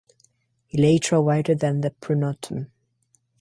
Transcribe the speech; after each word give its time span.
Elytra 0.73 1.23
wider 1.23 1.53
than 1.53 1.81
the 1.81 1.91
pronotum. 1.91 2.71